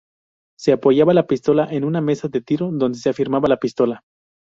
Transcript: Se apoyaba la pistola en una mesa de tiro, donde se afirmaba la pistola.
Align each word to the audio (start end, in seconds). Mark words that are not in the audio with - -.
Se 0.57 0.71
apoyaba 0.71 1.13
la 1.13 1.27
pistola 1.27 1.67
en 1.69 1.83
una 1.83 2.01
mesa 2.01 2.27
de 2.27 2.41
tiro, 2.41 2.71
donde 2.71 2.97
se 2.97 3.09
afirmaba 3.11 3.47
la 3.47 3.57
pistola. 3.59 4.01